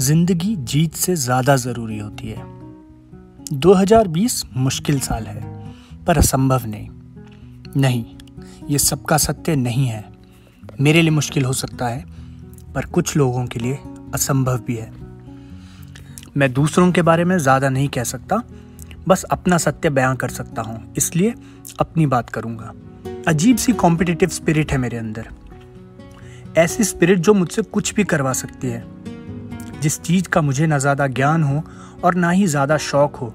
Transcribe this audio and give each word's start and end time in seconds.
ज़िंदगी 0.00 0.54
जीत 0.56 0.94
से 0.94 1.14
ज़्यादा 1.16 1.56
ज़रूरी 1.56 1.98
होती 1.98 2.28
है। 2.28 2.42
2020 3.52 4.42
मुश्किल 4.56 4.98
साल 5.00 5.24
है, 5.26 5.40
पर 6.04 6.18
असंभव 6.18 6.66
नहीं। 6.66 6.88
नहीं, 7.76 8.04
ये 8.70 8.78
सबका 8.78 9.16
सत्य 9.16 9.56
नहीं 9.56 9.86
है। 9.86 10.04
मेरे 10.80 11.02
लिए 11.02 11.10
मुश्किल 11.10 11.44
हो 11.44 11.52
सकता 11.52 11.88
है, 11.88 12.04
पर 12.74 12.86
कुछ 12.86 13.16
लोगों 13.16 13.44
के 13.46 13.60
लिए 13.60 13.78
असंभव 14.14 14.58
भी 14.58 14.76
है। 14.76 14.92
मैं 16.36 16.52
दूसरों 16.52 16.92
के 16.92 17.02
बारे 17.02 17.24
में 17.24 17.38
ज़्यादा 17.38 17.68
नहीं 17.68 17.88
कह 17.88 18.04
सकता, 18.04 18.42
बस 19.08 19.24
अपना 19.24 19.58
सत्य 19.58 19.90
बयां 19.90 20.16
कर 20.16 20.28
सकता 20.28 20.62
हूँ, 20.62 20.94
इसलिए 20.96 21.34
अपनी 21.80 22.06
बात 22.06 22.30
करूँगा। 22.30 22.72
अजीब 23.28 23.56
सी 23.56 23.72
कॉम्पिटिटिव 23.72 24.28
स्पिरिट 24.28 24.72
है 24.72 24.78
मेरे 24.78 24.96
अंदर। 24.96 25.28
ऐसी 26.58 26.84
स्पिरिट 26.84 27.18
जो 27.18 27.34
मुझसे 27.34 27.62
कुछ 27.62 27.94
भी 27.94 28.04
करवा 28.04 28.32
सकती 28.32 28.68
है। 28.68 28.97
जिस 29.80 30.00
चीज़ 30.00 30.28
का 30.28 30.40
मुझे 30.40 30.66
ना 30.66 30.78
ज़्यादा 30.78 31.06
ज्ञान 31.08 31.42
हो 31.42 31.62
और 32.04 32.14
ना 32.14 32.30
ही 32.30 32.46
ज़्यादा 32.46 32.76
शौक 32.78 33.16
हो। 33.16 33.34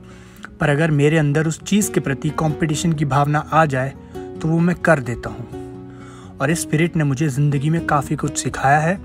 पर 0.60 0.70
अगर 0.70 0.92
मेरे 0.92 1.18
अंदर 1.18 1.48
उस 1.48 1.62
चीज़ 1.62 1.92
के 1.92 2.00
प्रति 2.00 2.30
कंपटीशन 2.30 2.94
की 2.94 3.06
भावना 3.06 3.40
आ 3.40 3.66
जाए 3.66 3.94
तो 4.42 4.48
वो 4.48 4.60
मैं 4.60 4.76
कर 4.78 5.00
देता 5.02 5.30
हूँ। 5.30 6.38
और 6.42 6.52
इस 6.52 6.62
स्पिरिट 6.62 6.96
ने 6.96 7.04
मुझे 7.04 7.28
ज़िंदगी 7.30 7.70
में 7.70 7.86
काफ़ी 7.88 8.16
कुछ 8.16 8.38
सिखाया 8.38 8.80
है 8.80 9.00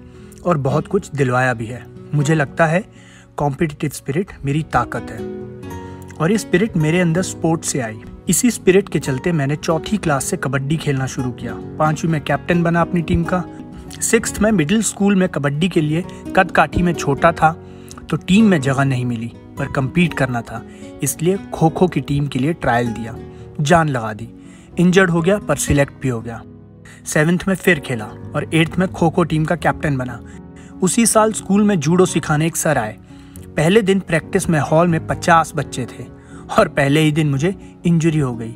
और 0.47 0.59
बहुत 0.59 0.87
कुछ 0.87 1.11
दिलवाया 1.11 1.55
भी 1.55 1.67
है। 1.67 1.85
मुझे 2.15 2.35
लगता 2.35 2.67
है 2.67 2.85
कॉम्पिटिटिव 3.37 3.91
स्पिरिट 3.91 4.33
मेरी 4.45 4.63
ताकत 4.73 5.11
है। 5.11 5.19
और 6.17 6.33
ये 6.33 6.39
स्पिरिट 6.39 6.77
मेरे 6.77 7.01
अंदर 7.01 7.23
स्पोर्ट 7.23 7.65
से 7.65 7.81
आई। 7.81 8.01
इसी 8.29 8.51
स्पिरिट 8.51 8.89
के 8.89 8.99
चलते 8.99 9.33
मैंने 9.33 9.57
चौथी 9.57 9.97
क्लास 9.97 10.25
से 10.25 10.37
कबड्डी 10.37 10.77
खेलना 10.77 11.07
शुरू 11.07 11.31
किया। 11.33 11.53
पांचवी 11.79 12.11
में 12.11 12.21
कैप्टन 12.21 12.63
बना 12.63 12.81
अपनी 12.81 13.03
टीम 13.03 13.23
का। 13.25 13.39
सिक्स 14.11 14.41
में 14.41 14.51
मिडिल 14.53 14.83
स्कूल 14.83 15.17
में 15.17 15.29
कबड्डी 15.29 15.69
के 15.69 15.81
लिए 15.81 16.05
कद 16.37 16.51
काठी 16.51 16.83
में 16.83 16.93
छोटा 16.95 17.33
था 17.33 17.51
तो 18.11 18.17
टीम 18.19 18.45
में 18.45 18.61
जगह 18.61 18.85
नहीं 18.85 19.05
मिली, 19.05 19.31
पर 19.59 19.73
कम्पीट 19.73 20.15
करना 20.15 20.41
था, 20.43 20.63
इसलिए 21.03 21.37
खो 21.55 21.69
खो 21.69 21.89
की 21.89 22.01
टीम 22.01 22.27
के 22.27 22.39
लिए 22.39 22.53
ट्रायल 22.53 22.87
दिया, 22.89 23.15
जान 23.61 23.89
लगा 23.89 24.13
दी 24.13 24.29
इंजर्ड 24.79 25.11
हो 25.11 25.23
गया, 25.23 25.39
पर 25.39 25.57
सिलेक्ट 25.57 26.01
भी 26.03 26.09
हो 26.09 26.21
गया। 26.21 26.43
सेवेंथ 27.07 27.39
में 27.49 27.55
फिर 27.55 27.81
खेला 27.81 28.05
और 28.35 28.49
एट्थ 28.55 28.79
में 28.79 28.87
खो 28.89 29.11
खो 29.11 29.25
टीम 29.25 29.45
का 29.45 29.57
कैप्टन 29.57 29.97
बना। 29.97 30.21
उसी 30.83 31.07
साल 31.07 31.33
स्कूल 31.33 31.63
में 31.65 31.79
जूडो 31.81 32.07
सिखाने 32.07 32.47
एक 32.47 32.57
सर 32.57 32.79
आए। 32.79 32.97
पहले 33.57 33.83
दिन 33.83 34.01
प्रैक्टिस 34.01 34.49
में 34.51 34.59
हॉल 34.61 34.89
में 34.89 35.07
पचास 35.07 35.53
बच्चे 35.57 35.87
थे 35.89 36.05
और 36.59 36.69
पहले 36.71 37.01
ही 37.01 37.13
दिन 37.13 37.31
मुझे 37.31 37.55
इंजरी 37.87 38.19
हो 38.19 38.35
गई 38.35 38.55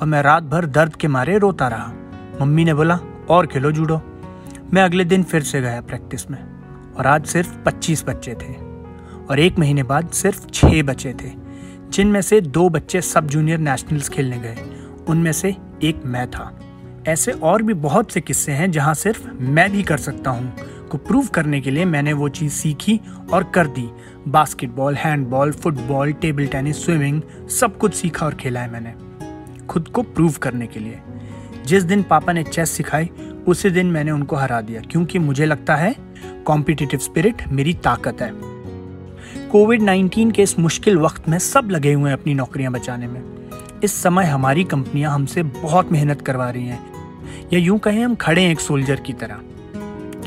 और 0.00 0.06
मैं 0.06 0.22
रात 0.22 0.42
भर 0.44 0.66
दर्द 0.66 0.96
के 0.96 1.08
मारे 1.08 1.38
रोता 1.38 1.68
रहा। 1.68 1.92
मम्मी 2.40 2.64
ने 2.64 2.74
बोला, 2.74 2.98
और 3.30 3.46
खेलो 3.46 3.72
जूडो। 3.72 4.00
मैं 4.74 4.82
अगले 4.82 5.04
दिन 5.04 5.22
फिर 5.22 5.42
से 5.42 5.60
गया 5.60 5.80
प्रैक्टिस 5.80 6.30
में, 6.30 6.38
और 6.94 7.06
आज 7.06 7.26
सिर्फ़ 7.26 7.56
25 7.56 8.04
बच्चे 8.04 8.32
थे, 8.32 8.54
और 9.30 9.40
एक 9.40 9.58
महीने 9.58 9.82
बाद 9.82 10.10
सिर्फ़ 10.10 10.46
छः 10.46 10.82
बच्चे 10.82 11.14
थे, 11.24 11.30
जिनमें 11.90 12.22
से 12.22 12.40
दो 12.40 12.68
बच्चे 12.68 13.00
सब 13.00 13.26
जूनियर 13.26 13.58
नेशनल्स 13.58 14.08
खेलने 14.08 14.38
गए, 14.38 14.56
उनमें 15.08 15.32
से 15.32 15.56
एक 15.82 16.02
मैं 16.04 16.30
था। 16.30 16.60
ऐसे 17.08 17.32
और 17.32 17.62
भी 17.62 17.74
बहुत 17.74 18.12
से 18.12 18.20
किस्से 18.20 18.52
हैं 18.52 18.70
जहाँ 18.70 18.94
सिर्फ़ 18.94 19.28
मैं 19.32 19.72
भी 19.72 19.82
कर 19.82 19.98
सकता 19.98 20.30
हूँ, 20.30 20.52
को 20.90 20.98
प्रूव 20.98 21.26
करने 21.26 21.60
के 21.60 21.70
लिए 21.70 21.84
मैंने 21.84 22.12
वो 22.12 22.28
चीज़ 22.28 22.52
सीखी 22.52 23.00
और 23.32 23.44
कर 23.44 23.66
दी। 23.66 23.90
Basketball, 24.28 24.94
handball, 24.94 25.52
football, 25.52 26.12
table 26.12 26.46
tennis, 26.46 26.84
swimming, 26.84 27.22
सब 27.48 27.78
कुछ 27.78 27.94
सीखा 27.94 28.26
और 28.26 28.34
खेला 28.34 28.60
है 28.60 28.70
मैंने, 28.70 28.94
खुद 29.66 29.88
को 29.88 30.02
प्रूव 30.02 30.32
करने 30.32 30.66
के 30.66 30.80
लिए। 30.80 30.98
जिस 31.66 31.82
दिन 31.82 32.02
पापा 32.02 32.32
ने 32.32 32.42
चेस 32.42 32.70
सिखाई 32.70 33.10
उसी 33.48 33.70
दिन 33.70 33.86
मैंने 33.86 34.10
उनको 34.10 34.36
हरा 34.36 34.60
दिया, 34.60 34.80
क्योंकि 34.80 35.18
मुझे 35.18 35.46
लगता 35.46 35.76
है 35.76 35.94
कॉम्पिटिटिव 36.46 37.00
स्पिरिट 37.00 37.42
मेरी 37.48 37.72
ताकत 37.74 38.20
है। 38.22 38.30
कोविड 39.48 39.82
19 39.82 40.32
के 40.32 40.42
इस 40.42 40.58
मुश्किल 40.58 40.98
वक्त 40.98 41.28
में 41.28 41.38
सब 41.38 41.68
लगे 41.70 41.92
हुए 41.92 42.10
हैं 42.10 42.18
अपनी 42.18 42.34
नौकरियाँ 42.34 42.72
बचाने 42.72 43.06
में। 43.06 43.22
इस 43.84 43.92
समय 43.92 44.24
हमारी 44.24 44.64
कंपनियाँ 44.64 45.12
हमसे 45.12 45.42
बहुत 45.42 45.92
मेहनत 45.92 46.22
करवा 46.22 46.50
रही 46.50 46.66
हैं। 46.66 47.48
या 47.52 47.58
यूँ 47.58 47.78
कहें, 47.78 48.04
हम 48.04 48.14
खड़े 48.14 48.42
हैं 48.42 48.50
एक 48.50 48.60
सोल्जर 48.60 49.00
की 49.00 49.12
तरह। 49.12 49.40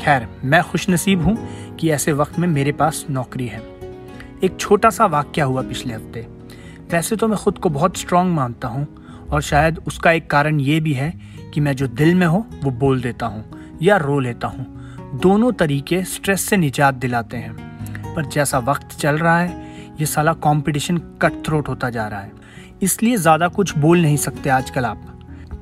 खैर, 0.00 0.26
मैं 0.44 0.62
खुशनसीब 0.62 1.22
हूँ 1.22 1.36
कि 1.76 1.90
ऐसे 1.90 2.12
वक्त 2.12 2.38
में 2.38 2.48
मेरे 2.48 2.72
पास 2.72 3.04
नौकरी 3.10 3.46
है। 3.46 3.62
एक 4.44 4.56
छोटा 4.60 4.90
सा 4.90 5.06
वाक्य 5.06 5.42
हुआ 5.42 5.62
पिछले 5.62 5.94
हफ़्ते। 5.94 6.26
वैसे 6.92 7.16
तो 7.16 7.28
मैं 7.28 7.38
खुद 7.38 7.58
को 7.58 7.68
बहुत 7.68 7.96
स्ट्रांग 7.96 8.32
मानता 8.34 8.68
हूँ, 8.68 8.86
और 9.30 9.42
शायद 9.42 9.78
उसका 9.86 10.12
एक 10.12 10.30
कारण 10.30 10.60
ये 10.60 10.80
भी 10.80 10.92
है 10.92 11.31
कि 11.54 11.60
मैं 11.60 11.76
जो 11.76 11.86
दिल 11.86 12.14
में 12.14 12.26
हो, 12.26 12.46
वो 12.64 12.70
बोल 12.70 13.00
देता 13.00 13.26
हूँ 13.26 13.44
या 13.82 13.96
रो 13.96 14.18
लेता 14.20 14.48
हूँ। 14.48 15.20
दोनों 15.20 15.52
तरीके 15.52 16.02
स्ट्रेस 16.04 16.40
से 16.40 16.56
निजात 16.56 16.94
दिलाते 16.94 17.36
हैं। 17.36 18.14
पर 18.14 18.26
जैसा 18.26 18.58
वक्त 18.58 18.98
चल 18.98 19.18
रहा 19.18 19.38
है, 19.38 19.70
ये 20.00 20.06
साला 20.06 20.32
कंपटीशन 20.32 20.98
कट 20.98 21.32
थ्रोट 21.46 21.68
होता 21.68 21.90
जा 21.90 22.08
रहा 22.08 22.20
है। 22.20 22.32
इसलिए 22.82 23.16
ज़्यादा 23.16 23.48
कुछ 23.48 23.76
बोल 23.78 24.02
नहीं 24.02 24.16
सकते 24.16 24.50
आजकल 24.50 24.84
आप। 24.84 25.08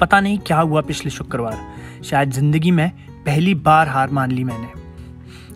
पता 0.00 0.20
नहीं 0.20 0.38
क्या 0.38 0.58
हुआ 0.60 0.80
पिछले 0.80 1.10
शुक्रवार। 1.10 1.58
शायद 2.04 2.30
ज़िंदगी 2.30 2.70
में 2.70 2.90
पहली 3.26 3.54
बार 3.54 3.88
हार 3.88 4.10
मान 4.10 4.30
ली 4.30 4.44
मैंने। 4.44 4.68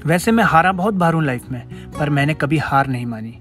वैसे 0.07 0.33
मैं 0.33 0.45
हारा 0.45 0.73
बहुत 0.73 0.95
बार 0.95 1.15
हूँ 1.15 1.25
लाइफ 1.25 1.51
में, 1.51 1.93
पर 1.99 2.11
मैंने 2.11 2.35
कभी 2.35 2.59
हार 2.59 2.87
नहीं 2.87 3.07
मानी। 3.07 3.39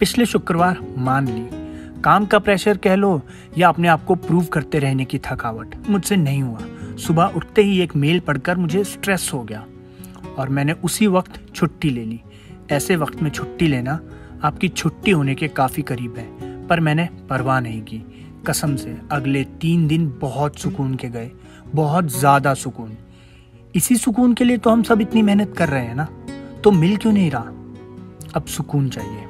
पिछले 0.00 0.26
शुक्रवार 0.26 0.80
मान 0.98 1.28
ली। 1.28 1.63
काम 2.04 2.24
का 2.26 2.38
प्रेशर 2.38 2.76
कह 2.76 2.94
लो 2.94 3.20
या 3.58 3.68
अपने 3.68 3.88
आप 3.88 4.04
को 4.04 4.14
प्रूव 4.16 4.44
करते 4.44 4.78
रहने 4.78 5.04
की 5.04 5.18
थकावट, 5.18 5.74
मुझसे 5.88 6.16
नहीं 6.16 6.42
हुआ। 6.42 6.96
सुबह 6.96 7.32
उठते 7.36 7.62
ही 7.62 7.80
एक 7.80 7.94
मेल 7.96 8.20
पढ़कर 8.20 8.56
मुझे 8.56 8.82
स्ट्रेस 8.84 9.30
हो 9.34 9.42
गया 9.42 9.64
और 10.38 10.48
मैंने 10.48 10.72
उसी 10.84 11.06
वक्त 11.06 11.40
छुट्टी 11.54 11.90
ले 11.90 12.04
ली। 12.04 12.20
ऐसे 12.70 12.96
वक्त 12.96 13.22
में 13.22 13.30
छुट्टी 13.30 13.66
लेना 13.66 13.98
आपकी 14.44 14.68
छुट्टी 14.68 15.10
होने 15.10 15.34
के 15.34 15.48
काफ़ी 15.50 15.82
करीब 15.82 16.16
है, 16.18 16.26
पर 16.66 16.80
मैंने 16.80 17.08
परवाह 17.30 17.60
नहीं 17.60 17.82
की। 17.82 18.02
कसम 18.46 18.76
से, 18.76 18.96
अगले 19.12 19.44
तीन 19.60 19.86
दिन 19.88 20.08
बहुत 20.20 20.58
सुकून 20.58 20.94
के 20.94 21.08
गए, 21.08 21.30
बहुत 21.74 22.12
ज़्यादा 22.12 22.54
सुकून। 22.54 22.96
इसी 23.76 23.96
सुकून 23.96 24.34
के 24.34 24.44
लिए 24.44 24.58
तो 24.58 24.70
हम 24.70 24.82
सब 24.82 25.00
इतनी 25.00 25.22
मेहनत 25.22 25.54
कर 25.58 25.68
रहे 25.68 25.86
हैं 25.86 25.94
ना? 25.94 26.08
तो 26.64 26.70
मिल 26.70 26.96
क्यों 26.96 27.12
नहीं 27.12 27.30
रहा? 27.30 27.52
अब 28.34 28.44
सुकून 28.46 28.88
चाहिए। 28.88 29.23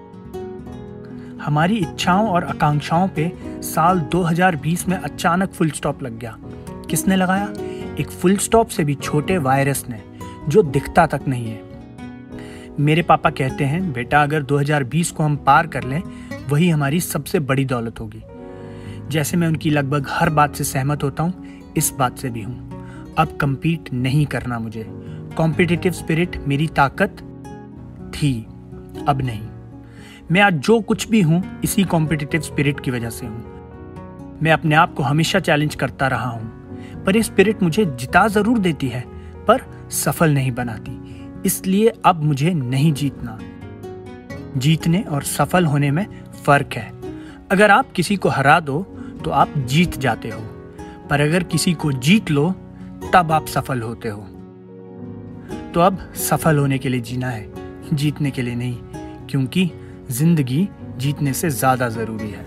हमारी 1.44 1.76
इच्छाओं 1.76 2.28
और 2.28 2.44
आकांक्षाओं 2.44 3.08
पे 3.08 3.32
साल 3.46 4.00
2020 4.00 4.88
में 4.88 4.96
अचानक 4.96 5.50
फुल 5.50 5.70
स्टॉप 5.70 6.02
लग 6.02 6.18
गया। 6.18 6.36
किसने 6.90 7.16
लगाया? 7.16 7.48
एक 8.00 8.10
फुल 8.10 8.36
स्टॉप 8.36 8.68
से 8.68 8.84
भी 8.84 8.94
छोटे 8.94 9.38
वायरस 9.38 9.84
ने, 9.88 10.02
जो 10.48 10.62
दिखता 10.62 11.06
तक 11.06 11.20
नहीं 11.28 11.46
है। 11.46 11.62
मेरे 12.80 13.02
पापा 13.02 13.30
कहते 13.30 13.64
हैं, 13.64 13.92
बेटा, 13.92 14.22
अगर 14.22 14.42
2020 14.42 15.10
को 15.10 15.22
हम 15.22 15.36
पार 15.36 15.66
कर 15.66 15.84
लें, 15.84 16.02
वही 16.48 16.68
हमारी 16.68 17.00
सबसे 17.00 17.40
बड़ी 17.40 17.64
दौलत 17.64 18.00
होगी। 18.00 18.22
जैसे 19.08 19.36
मैं 19.36 19.48
उनकी 19.48 19.70
लगभग 19.70 20.06
हर 20.08 20.30
बात 20.30 20.56
से 20.56 20.64
सहमत 20.64 21.02
होता 21.02 21.22
हूँ, 21.22 21.46
इस 21.76 21.92
बात 21.98 22.18
से 22.18 22.30
भी 22.30 22.42
हूँ। 22.42 22.84
अब 23.18 23.38
कम्पीट 23.40 23.92
नहीं 23.92 24.26
करना 24.26 24.58
मुझे। 24.58 24.86
कॉम्पिटिटिव 25.36 25.92
स्पिरिट 25.92 26.36
मेरी 26.48 26.66
ताकत 26.66 27.10
थी, 28.10 28.46
अब 29.08 29.22
नहीं। 29.24 29.53
मैं 30.32 30.40
आज 30.40 30.54
जो 30.54 30.80
कुछ 30.80 31.08
भी 31.08 31.20
हूँ, 31.20 31.60
इसी 31.64 31.84
कॉम्पिटिटिव 31.84 32.40
स्पिरिट 32.40 32.80
की 32.80 32.90
वजह 32.90 33.10
से 33.10 33.26
हूँ। 33.26 34.38
मैं 34.42 34.52
अपने 34.52 34.74
आप 34.74 34.94
को 34.94 35.02
हमेशा 35.02 35.40
चैलेंज 35.40 35.74
करता 35.74 36.08
रहा 36.08 36.30
हूँ। 36.30 37.04
पर 37.04 37.16
यह 37.16 37.22
स्पिरिट 37.22 37.62
मुझे 37.62 37.84
जिता 37.84 38.28
ज़रूर 38.28 38.58
देती 38.58 38.88
है, 38.88 39.04
पर 39.46 39.88
सफल 39.90 40.30
नहीं 40.30 40.52
बनाती। 40.52 40.98
इसलिए 41.46 41.92
अब 42.04 42.22
मुझे 42.22 42.54
नहीं 42.54 42.92
जीतना। 42.92 43.38
जीतने 44.56 45.02
और 45.02 45.22
सफल 45.22 45.66
होने 45.66 45.90
में 45.90 46.06
फ़र्क 46.46 46.74
है। 46.74 46.92
अगर 47.50 47.70
आप 47.70 47.92
किसी 47.92 48.16
को 48.16 48.28
हरा 48.28 48.60
दो 48.60 48.82
तो 49.24 49.30
आप 49.30 49.58
जीत 49.58 49.98
जाते 49.98 50.28
हो। 50.28 50.40
पर 51.10 51.20
अगर 51.20 51.42
किसी 51.42 51.74
को 51.74 51.92
जीत 51.92 52.30
लो, 52.30 52.50
तब 53.14 53.32
आप 53.32 53.46
सफल 53.46 53.82
होते 53.82 54.08
हो। 54.08 54.20
तो 55.74 55.80
अब 55.80 56.12
सफल 56.14 56.58
होने 56.58 56.78
के 56.78 56.88
लिए 56.88 57.00
जीना 57.00 57.28
है, 57.28 57.52
जीतने 57.92 58.30
के 58.30 58.42
लिए 58.42 58.54
नहीं, 58.54 58.78
क्योंकि 59.28 59.70
ज़िंदगी 60.10 60.68
जीतने 60.96 61.32
से 61.32 61.50
ज़्यादा 61.50 61.88
ज़रूरी 61.88 62.30
है। 62.30 62.46